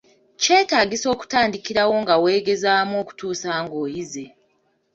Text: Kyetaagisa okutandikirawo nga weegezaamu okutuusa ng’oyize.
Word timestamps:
Kyetaagisa 0.41 1.07
okutandikirawo 1.13 1.95
nga 2.01 2.15
weegezaamu 2.23 2.95
okutuusa 3.03 3.47
ng’oyize. 3.63 4.25